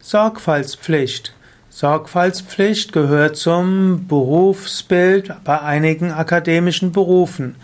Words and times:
Sorgfaltspflicht. 0.00 1.34
Sorgfaltspflicht 1.70 2.92
gehört 2.92 3.36
zum 3.36 4.06
Berufsbild 4.06 5.32
bei 5.44 5.60
einigen 5.60 6.12
akademischen 6.12 6.92
Berufen. 6.92 7.56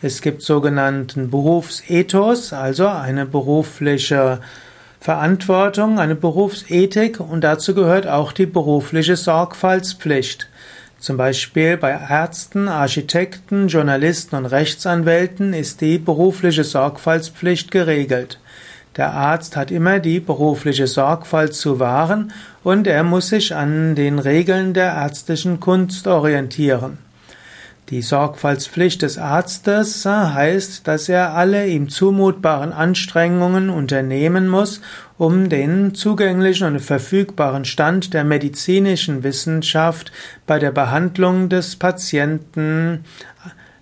Es 0.00 0.22
gibt 0.22 0.42
sogenannten 0.42 1.30
Berufsethos, 1.30 2.52
also 2.52 2.86
eine 2.86 3.26
berufliche 3.26 4.40
Verantwortung, 5.00 5.98
eine 5.98 6.14
Berufsethik 6.14 7.18
und 7.18 7.42
dazu 7.42 7.74
gehört 7.74 8.06
auch 8.06 8.30
die 8.30 8.46
berufliche 8.46 9.16
Sorgfaltspflicht. 9.16 10.48
Zum 11.00 11.16
Beispiel 11.16 11.76
bei 11.76 11.90
Ärzten, 11.90 12.68
Architekten, 12.68 13.66
Journalisten 13.66 14.36
und 14.36 14.46
Rechtsanwälten 14.46 15.52
ist 15.52 15.80
die 15.80 15.98
berufliche 15.98 16.62
Sorgfaltspflicht 16.62 17.72
geregelt. 17.72 18.38
Der 18.96 19.12
Arzt 19.12 19.56
hat 19.56 19.70
immer 19.70 20.00
die 20.00 20.20
berufliche 20.20 20.86
Sorgfalt 20.86 21.54
zu 21.54 21.78
wahren 21.78 22.32
und 22.62 22.86
er 22.86 23.04
muss 23.04 23.28
sich 23.28 23.54
an 23.54 23.94
den 23.94 24.18
Regeln 24.18 24.74
der 24.74 24.92
ärztlichen 24.92 25.60
Kunst 25.60 26.06
orientieren. 26.06 26.98
Die 27.88 28.00
Sorgfaltspflicht 28.00 29.02
des 29.02 29.18
Arztes 29.18 30.06
heißt, 30.06 30.86
dass 30.86 31.08
er 31.08 31.34
alle 31.34 31.66
ihm 31.66 31.88
zumutbaren 31.88 32.72
Anstrengungen 32.72 33.70
unternehmen 33.70 34.48
muss, 34.48 34.80
um 35.18 35.48
den 35.48 35.94
zugänglichen 35.94 36.66
und 36.68 36.80
verfügbaren 36.80 37.64
Stand 37.64 38.14
der 38.14 38.24
medizinischen 38.24 39.24
Wissenschaft 39.24 40.10
bei 40.46 40.58
der 40.58 40.70
Behandlung 40.70 41.48
des 41.48 41.76
Patienten 41.76 43.04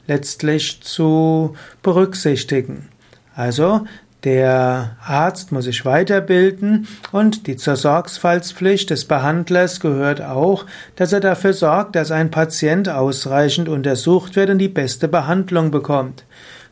letztlich 0.09 0.83
zu 0.83 1.55
berücksichtigen. 1.83 2.89
Also 3.37 3.87
der 4.25 4.97
Arzt 5.03 5.51
muss 5.51 5.65
sich 5.65 5.85
weiterbilden 5.85 6.87
und 7.11 7.47
die 7.47 7.57
zur 7.57 7.77
Sorgfaltspflicht 7.77 8.91
des 8.91 9.07
Behandlers 9.07 9.81
gehört 9.81 10.21
auch, 10.21 10.67
dass 10.97 11.13
er 11.13 11.21
dafür 11.21 11.53
sorgt, 11.53 11.97
dass 11.97 12.11
ein 12.11 12.31
Patient 12.31 12.89
ausreichend 12.89 13.69
untersucht 13.69 14.37
wird 14.37 14.51
und 14.51 14.59
die 14.59 14.69
beste 14.69 15.09
Behandlung 15.09 15.71
bekommt. 15.71 16.25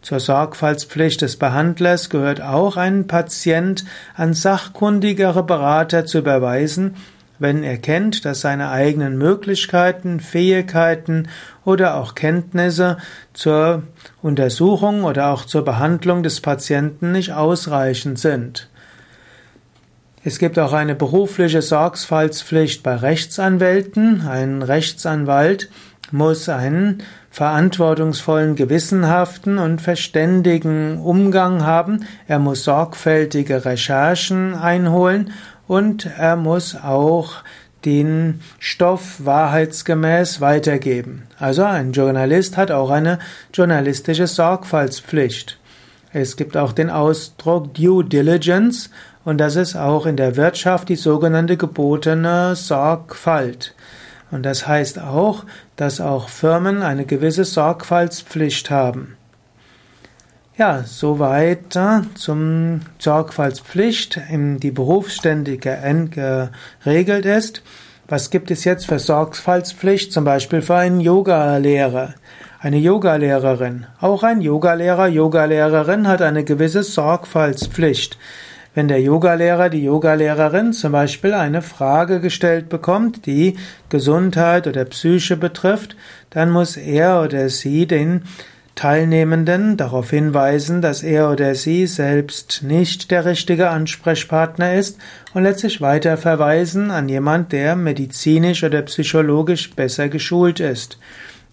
Zur 0.02 0.20
Sorgfaltspflicht 0.20 1.22
des 1.22 1.36
Behandlers 1.36 2.08
gehört 2.08 2.40
auch, 2.40 2.76
einen 2.76 3.06
Patient 3.06 3.84
an 4.14 4.32
sachkundigere 4.34 5.42
Berater 5.42 6.06
zu 6.06 6.18
überweisen, 6.18 6.94
wenn 7.38 7.62
er 7.62 7.78
kennt, 7.78 8.24
dass 8.24 8.40
seine 8.40 8.70
eigenen 8.70 9.16
Möglichkeiten, 9.16 10.20
Fähigkeiten 10.20 11.28
oder 11.64 11.96
auch 11.96 12.14
Kenntnisse 12.14 12.98
zur 13.32 13.82
Untersuchung 14.22 15.04
oder 15.04 15.28
auch 15.28 15.44
zur 15.44 15.64
Behandlung 15.64 16.22
des 16.22 16.40
Patienten 16.40 17.12
nicht 17.12 17.32
ausreichend 17.32 18.18
sind. 18.18 18.68
Es 20.24 20.38
gibt 20.38 20.58
auch 20.58 20.72
eine 20.72 20.94
berufliche 20.94 21.62
Sorgfaltspflicht 21.62 22.82
bei 22.82 22.96
Rechtsanwälten. 22.96 24.26
Ein 24.28 24.62
Rechtsanwalt 24.62 25.70
muss 26.10 26.48
einen 26.48 27.02
verantwortungsvollen, 27.30 28.56
gewissenhaften 28.56 29.58
und 29.58 29.80
verständigen 29.80 30.98
Umgang 30.98 31.64
haben. 31.64 32.04
Er 32.26 32.40
muss 32.40 32.64
sorgfältige 32.64 33.64
Recherchen 33.64 34.54
einholen 34.54 35.32
und 35.68 36.06
er 36.06 36.34
muss 36.34 36.74
auch 36.74 37.44
den 37.84 38.40
Stoff 38.58 39.24
wahrheitsgemäß 39.24 40.40
weitergeben. 40.40 41.28
Also 41.38 41.62
ein 41.62 41.92
Journalist 41.92 42.56
hat 42.56 42.72
auch 42.72 42.90
eine 42.90 43.20
journalistische 43.54 44.26
Sorgfaltspflicht. 44.26 45.58
Es 46.12 46.36
gibt 46.36 46.56
auch 46.56 46.72
den 46.72 46.90
Ausdruck 46.90 47.74
Due 47.74 48.04
Diligence 48.04 48.90
und 49.24 49.38
das 49.38 49.56
ist 49.56 49.76
auch 49.76 50.06
in 50.06 50.16
der 50.16 50.36
Wirtschaft 50.36 50.88
die 50.88 50.96
sogenannte 50.96 51.56
gebotene 51.56 52.56
Sorgfalt. 52.56 53.74
Und 54.30 54.42
das 54.44 54.66
heißt 54.66 54.98
auch, 54.98 55.44
dass 55.76 56.00
auch 56.00 56.28
Firmen 56.28 56.82
eine 56.82 57.04
gewisse 57.04 57.44
Sorgfaltspflicht 57.44 58.70
haben. 58.70 59.17
Ja, 60.58 60.82
soweit 60.84 61.76
äh, 61.76 62.00
zum 62.16 62.80
Sorgfaltspflicht, 62.98 64.20
die 64.28 64.72
berufsständige 64.72 65.78
geregelt 66.82 67.26
ist. 67.26 67.62
Was 68.08 68.30
gibt 68.30 68.50
es 68.50 68.64
jetzt 68.64 68.86
für 68.86 68.98
Sorgfaltspflicht, 68.98 70.12
zum 70.12 70.24
Beispiel 70.24 70.60
für 70.60 70.74
einen 70.74 70.98
Yogalehrer? 70.98 72.14
Eine 72.58 72.78
Yogalehrerin, 72.78 73.86
auch 74.00 74.24
ein 74.24 74.40
Yogalehrer, 74.40 75.06
Yogalehrerin 75.06 76.08
hat 76.08 76.22
eine 76.22 76.42
gewisse 76.42 76.82
Sorgfaltspflicht. 76.82 78.18
Wenn 78.74 78.88
der 78.88 79.00
Yogalehrer, 79.00 79.68
die 79.68 79.84
Yogalehrerin 79.84 80.72
zum 80.72 80.90
Beispiel 80.90 81.34
eine 81.34 81.62
Frage 81.62 82.18
gestellt 82.18 82.68
bekommt, 82.68 83.26
die 83.26 83.56
Gesundheit 83.90 84.66
oder 84.66 84.84
Psyche 84.86 85.36
betrifft, 85.36 85.94
dann 86.30 86.50
muss 86.50 86.76
er 86.76 87.22
oder 87.22 87.48
sie 87.48 87.86
den 87.86 88.22
Teilnehmenden 88.78 89.76
darauf 89.76 90.10
hinweisen, 90.10 90.80
dass 90.82 91.02
er 91.02 91.32
oder 91.32 91.56
sie 91.56 91.88
selbst 91.88 92.62
nicht 92.62 93.10
der 93.10 93.24
richtige 93.24 93.70
Ansprechpartner 93.70 94.74
ist 94.74 94.98
und 95.34 95.42
letztlich 95.42 95.80
weiter 95.80 96.16
verweisen 96.16 96.92
an 96.92 97.08
jemand, 97.08 97.50
der 97.50 97.74
medizinisch 97.74 98.62
oder 98.62 98.82
psychologisch 98.82 99.74
besser 99.74 100.08
geschult 100.08 100.60
ist. 100.60 100.96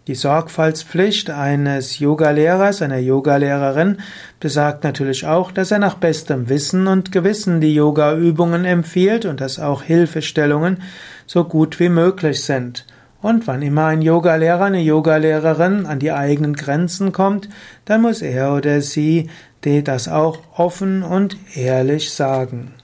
Die 0.06 0.14
Sorgfaltspflicht 0.14 1.32
eines 1.32 1.98
Yogalehrers, 1.98 2.84
einer 2.84 3.00
Yogalehrerin 3.00 3.98
besagt 4.40 4.84
natürlich 4.84 5.26
auch, 5.26 5.52
dass 5.52 5.72
er 5.72 5.80
nach 5.80 5.96
bestem 5.96 6.48
Wissen 6.48 6.86
und 6.86 7.12
Gewissen 7.12 7.60
die 7.60 7.74
Yogaübungen 7.74 8.66
empfiehlt 8.66 9.26
und 9.26 9.42
dass 9.42 9.58
auch 9.58 9.82
Hilfestellungen 9.82 10.84
so 11.26 11.44
gut 11.44 11.80
wie 11.80 11.90
möglich 11.90 12.44
sind. 12.44 12.86
Und 13.26 13.48
wann 13.48 13.64
immer 13.64 13.88
ein 13.88 14.04
Yogalehrer, 14.04 14.66
eine 14.66 14.82
Yogalehrerin 14.82 15.88
an 15.88 15.98
die 15.98 16.12
eigenen 16.12 16.54
Grenzen 16.54 17.12
kommt, 17.12 17.50
dann 17.86 18.04
muss 18.04 18.22
er 18.22 18.54
oder 18.54 18.82
sie 18.82 19.32
das 19.64 20.08
auch 20.08 20.42
offen 20.56 21.02
und 21.02 21.36
ehrlich 21.56 22.12
sagen. 22.12 22.76